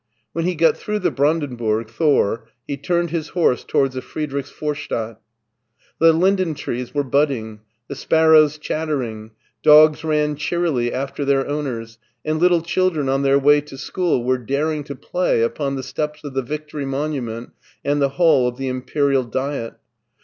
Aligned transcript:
When 0.33 0.45
he 0.45 0.55
got 0.55 0.77
through 0.77 0.97
the 0.97 1.11
Brandenburg 1.11 1.87
Thor 1.91 2.47
he 2.67 2.75
turned 2.75 3.11
his 3.11 3.27
horse 3.37 3.63
towards 3.63 3.93
the 3.93 4.01
Friedrichsvorstadt 4.01 5.19
The 5.99 6.11
linden 6.11 6.55
trees 6.55 6.91
were 6.91 7.03
buddings 7.03 7.59
the 7.87 7.93
sparrows 7.93 8.57
chattering, 8.57 9.29
dogs 9.61 10.03
ran 10.03 10.37
cheerily 10.37 10.91
after 10.91 11.23
their 11.23 11.47
owners, 11.47 11.99
and 12.25 12.39
little 12.39 12.63
children 12.63 13.09
on 13.09 13.21
their 13.21 13.37
way 13.37 13.61
to 13.61 13.77
school 13.77 14.23
were 14.23 14.39
daring 14.39 14.83
to 14.85 14.95
play 14.95 15.43
upon 15.43 15.75
the 15.75 15.83
steps 15.83 16.23
of 16.23 16.33
the 16.33 16.41
Victory 16.41 16.87
monument 16.87 17.51
and 17.85 18.01
the 18.01 18.09
Hall 18.17 18.47
of 18.47 18.57
the 18.57 18.69
Imperial 18.69 19.23
Diet. 19.25 19.75